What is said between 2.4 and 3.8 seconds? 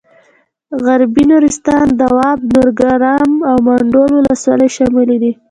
نورګرام او